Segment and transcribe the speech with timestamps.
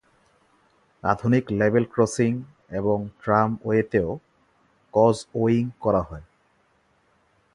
[1.03, 2.31] আধুনিক level crossing
[2.69, 4.09] এবং ট্রামওয়েতেও
[4.93, 6.25] কজওয়েয়িং করা হয়।